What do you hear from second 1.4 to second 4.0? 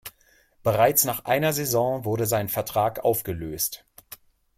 Saison wurde sein Vertrag aufgelöst.